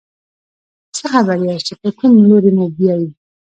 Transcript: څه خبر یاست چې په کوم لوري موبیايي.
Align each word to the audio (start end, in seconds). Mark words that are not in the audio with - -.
څه 0.95 1.03
خبر 1.13 1.37
یاست 1.47 1.65
چې 1.67 1.73
په 1.81 1.89
کوم 1.97 2.13
لوري 2.29 2.51
موبیايي. 2.59 3.09